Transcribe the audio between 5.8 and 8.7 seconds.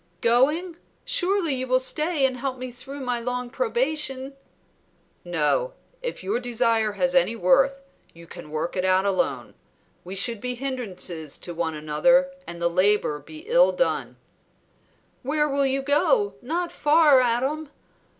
if your desire has any worth you can